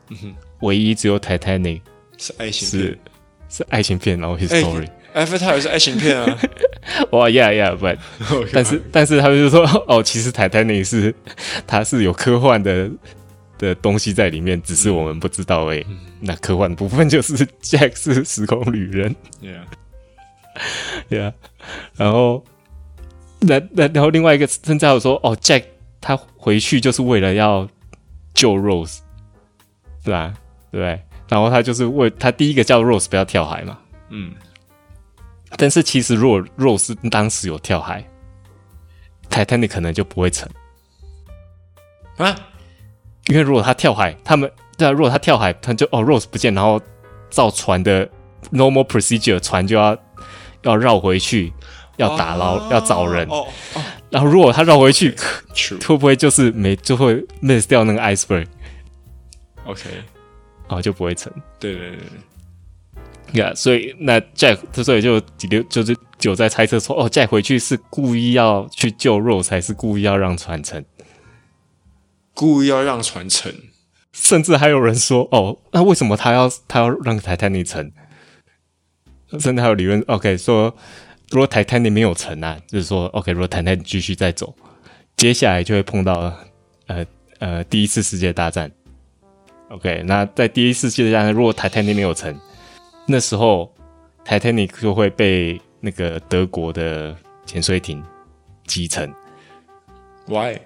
[0.10, 1.82] 嗯哼，唯一只有 Titanic
[2.18, 3.00] 是爱情片，
[3.50, 4.88] 是爱情片，然后 History。
[5.18, 6.38] 欸 Avatar 也是爱情片啊，
[7.12, 7.98] 哇，Yeah Yeah，But，
[8.54, 11.14] 但是但是他们就说， 哦，其实 Titanic 是
[11.66, 12.90] 它是有科幻的
[13.58, 15.88] 的东西在里面，只是我们不知道哎、欸。
[16.20, 19.16] 那科幻的部分就是 Jack 是时空旅人
[21.10, 21.34] ，Yeah，Yeah，，
[21.96, 22.44] 然后
[23.40, 25.64] 那那然后另外一个甚至还有说，哦，Jack
[26.02, 27.68] 他回去就是为了要
[28.34, 28.98] 救 Rose，
[30.04, 30.34] 是吧？
[30.72, 31.00] 对？
[31.30, 33.78] 然后他就是为他第一个叫 Rose 不要跳海嘛，
[34.10, 34.34] 嗯。
[35.56, 38.04] 但是其实如果 Rose 当时有跳海
[39.30, 40.50] ，Titanic 可能就不会沉
[42.18, 42.36] 啊，
[43.28, 46.82] 因为如果他跳海，他们对啊，如果他跳海，他就哦 Rose 不见，然后
[47.30, 48.10] 造船的
[48.52, 49.98] normal procedure 船就要
[50.64, 51.54] 要绕回去，
[51.96, 55.16] 要打捞，哦、要找人，哦哦、然后如果他绕回去
[55.88, 59.84] 会不会就是没就会 miss 掉那个 iceberg？OK，
[60.68, 61.32] 哦就不会沉。
[61.60, 62.08] 对对对对。
[63.34, 70.86] Yeah, 所以那 Jack 所以就就就是就在猜测说，哦，Jack 回去是故意要去救 Rose，还是故意要让船沉？
[72.34, 73.54] 故意要让船沉，
[74.14, 77.92] 甚至还有人说，哦，那为什么他要他要让 Titanic 沉？
[79.40, 80.74] 甚至还有理论，OK，说
[81.32, 84.56] 如果 Titanic 没有沉啊，就是说，OK，如果 Titanic 继续再走，
[85.18, 86.34] 接下来就会碰到
[86.88, 87.06] 呃
[87.40, 88.72] 呃第一次世界大战。
[89.68, 92.40] OK，那在第一次世界大战，如果 Titanic 没有沉。
[93.08, 93.74] 那时候
[94.26, 97.16] ，Titanic 就会被那个德国的
[97.46, 98.04] 潜水艇
[98.66, 99.12] 击沉。
[100.28, 100.60] Why？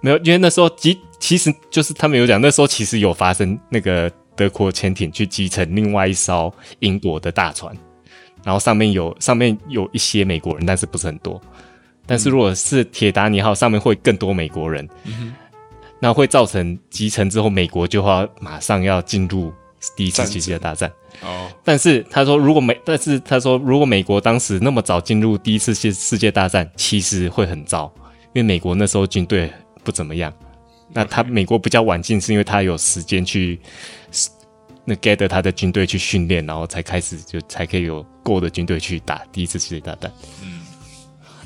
[0.00, 7.76] 没有，因为那时候其其实就是他们有讲，那时候其实有发生那个德国潜艇去击沉另外一艘英国的大船，
[8.42, 11.40] 然后上面有上面有一些美国人，但是不是很多。
[12.06, 15.34] 但是如果是铁达尼号上面会更多美国人，嗯、
[15.98, 19.52] 那会造成击沉之后，美国就要马上要进入
[19.96, 20.90] 第一次世界大战。
[21.22, 27.92] 哦，但是他说，如果美，但是他说，如果美国当时那么早进入第一次世世界大战，其实会很糟，
[28.32, 29.50] 因为美国那时候军队
[29.82, 30.32] 不怎么样。
[30.92, 33.58] 那他美国比较晚进，是因为他有时间去
[34.84, 40.12] 那 gather 他的军队去训练，然后才开始就才可以有够的军队去打第一次世界大战。
[40.42, 40.60] 嗯，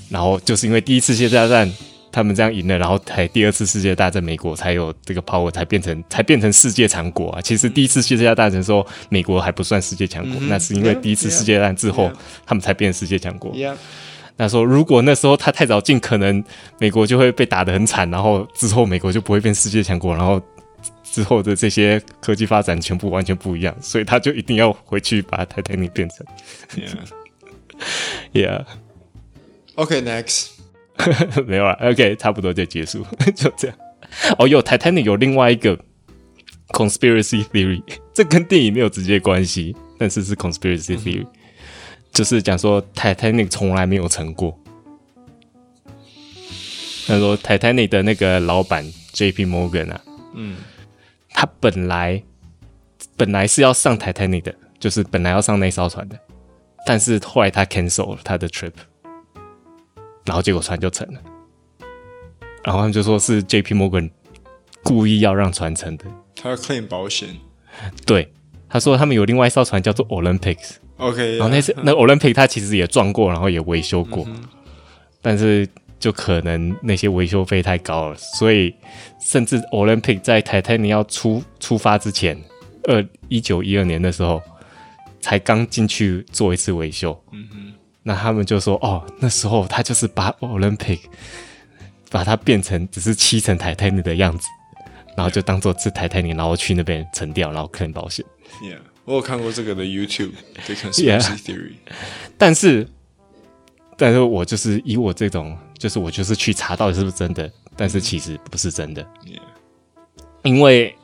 [0.09, 1.73] 然后就是因为第一次世界大战。
[2.13, 7.41] 他们这样赢了，然后才第二次世界大战，美国才有这个 power，才变成才变成世界强国啊！
[7.41, 13.53] 其实第一次世界大战的时候，美国还不算世界强国，嗯、那是因为第一次世界大战之后，yeah, yeah, 他们才变世界强国。
[13.53, 13.77] Yeah.
[14.37, 16.43] 那说如果那时候他太早进，可能
[16.79, 20.41] 美国就会被打得很惨，然后之后美国就不会变世界强国，然后
[21.05, 26.27] 之后的这些科技发展全部完全不一样，所以他就一定要回去把 Titanic 变成。
[26.75, 27.05] Yeah.
[28.33, 28.65] yeah.
[29.77, 30.60] Okay, next.
[31.47, 33.77] 没有了，OK，差不多就结束，就这样。
[34.39, 35.79] 哦，有 Titanic 有另外一个
[36.69, 37.83] conspiracy theory，
[38.13, 41.27] 这跟电影没有直接关系，但是是 conspiracy theory，、嗯、
[42.13, 44.59] 就是讲说 Titanic 从来没有沉过。
[47.07, 49.45] 他说 Titanic 的那个老板 J.P.
[49.47, 50.01] Morgan 啊，
[50.35, 50.57] 嗯，
[51.31, 52.23] 他本来
[53.17, 56.19] 本来是要上 Titanic 的，就是本来要上那艘船的，
[56.87, 58.73] 但是后来他 cancel 了他的 trip。
[60.31, 61.21] 然后结果船就沉了，
[62.63, 63.75] 然后他们就说是 J.P.
[63.75, 64.09] Morgan
[64.85, 66.05] 故意要让船沉的。
[66.37, 67.31] 他要 claim 保险。
[68.07, 68.33] 对，
[68.69, 70.77] 他说他们有另外一艘船叫做 Olympics。
[70.99, 71.37] OK。
[71.37, 74.41] 然后那次那 Olympic 他其实也撞过，然后也维修过，嗯、
[75.21, 78.73] 但是就可能那些维修费太高了，所以
[79.21, 82.41] 甚至 Olympic 在 Titanic 要出出发之前，
[82.85, 84.41] 二一九一二年的时候
[85.21, 87.21] 才刚进去做一次维修。
[87.33, 87.73] 嗯哼。
[88.03, 91.01] 那他们就说：“哦，那时候他就是把 Olympic
[92.11, 94.49] 把它变成只是漆成 Titanic 的样子，
[95.17, 98.25] 然后就当做是 Titanic，然后去那边沉掉，然后 claim 保险。”
[98.65, 101.75] Yeah，我有看过这个的 YouTube 的 conspiracy theory，
[102.39, 102.89] 但是，
[103.97, 109.03] 但是我就是以我这种，就是我就是去查到底是不是真的，但是其实不是真的。
[109.27, 109.41] Yeah，
[110.43, 110.97] 因为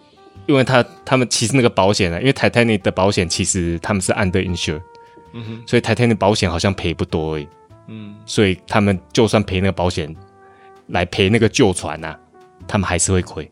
[0.46, 4.80] 因为他他们其实那个保险呢，因为 Titanic 的保险其实他们是 under insure。
[5.66, 7.49] 所以台天的保险好像赔不多而已。
[7.88, 10.14] 嗯，所以他们就算赔那个保险
[10.88, 12.18] 来赔那个旧船呐、啊，
[12.66, 13.49] 他们还是会亏。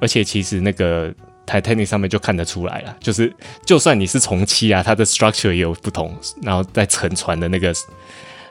[0.00, 1.14] 而且其实那个
[1.46, 3.32] Titanic 上面就看得出来了，就是
[3.64, 6.14] 就算你是重漆啊，它的 structure 也有不同。
[6.42, 7.72] 然后在沉船的那个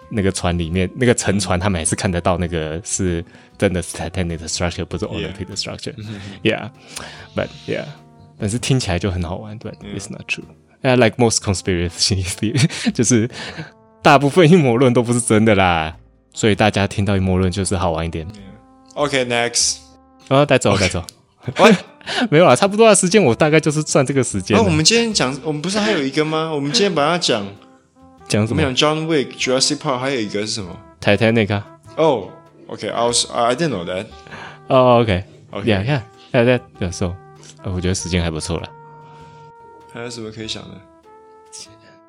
[0.10, 3.24] 那个船里面，那个沉船他们还是看得到那个是
[3.58, 5.94] 真的是 Titanic 的 structure，不是 Olympic 的 structure。
[6.42, 6.70] Yeah,
[7.36, 7.86] but yeah.
[8.44, 10.44] 但是听起来就很好玩，对，It's not true.
[10.82, 13.30] I like most conspiracy theory，就是
[14.02, 15.96] 大部分阴谋论都不是真的啦，
[16.34, 18.28] 所以大家听到阴谋论就是好玩一点。
[18.96, 19.78] OK，next，
[20.28, 21.02] 啊，带走，带走。
[21.60, 21.74] 喂，
[22.30, 24.58] 没有啦，差不多的时间，我大概就是算这个时间。
[24.58, 26.52] 那我们今天讲，我们不是还有一个吗？
[26.54, 27.48] 我们今天把它讲
[28.28, 28.62] 讲什么？
[28.62, 31.62] 讲 John Wick、Jurassic Park，还有一个是什么？Titanic。
[31.96, 32.28] 哦
[32.68, 34.08] ，OK，I was，I didn't know that。
[34.68, 37.23] 哦，OK，OK，Yeah，Yeah，Yeah，Yeah，So。
[37.64, 38.70] 呃，我觉得时间还不错了。
[39.92, 40.82] 还有什么可以想的？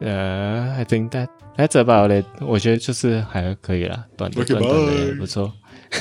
[0.01, 2.27] 呃、uh,，I think that that's about it。
[2.41, 5.53] 我觉得就是还可以啦，短的短短的不错，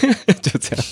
[0.42, 0.86] 就这样。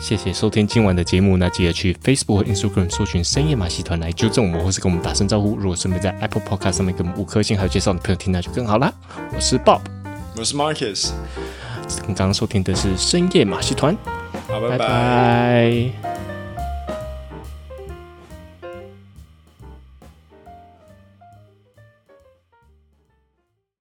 [0.00, 5.56] 谢谢收听今晚的节目，那记得去 Facebook 和 Instagram 搜寻深夜马戏团来纠正我们，或是跟我们打声招呼。
[5.56, 8.92] 如果顺便在 Apple Podcast 上面给我们五颗星，还有介绍你朋友听，那就更好啦。
[9.34, 9.80] 我是 Bob，
[10.36, 11.10] 我是 Marcus，
[12.06, 13.96] 刚刚收听的是深夜马戏团，
[14.48, 14.78] 好，拜拜。
[14.78, 16.07] 拜拜。